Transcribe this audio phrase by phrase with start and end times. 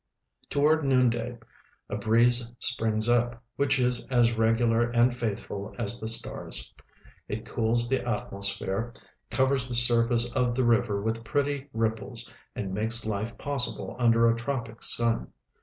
[0.49, 1.37] Toward noonday
[1.87, 6.73] a breeze springs up, which is as regular and faithful as the stars;
[7.27, 8.93] it cools the atmosphere,
[9.29, 14.35] covers the surface of the river with pretty ripples, and makes life possible under a
[14.35, 15.33] tropic sun.